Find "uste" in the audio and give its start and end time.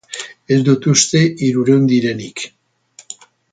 0.93-1.21